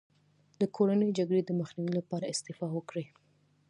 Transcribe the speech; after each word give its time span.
د 0.59 0.61
کورنۍ 0.75 1.09
جګړې 1.19 1.41
د 1.45 1.51
مخنیوي 1.59 1.93
لپاره 1.99 2.29
استعفا 2.33 2.67
وکړي. 2.73 3.05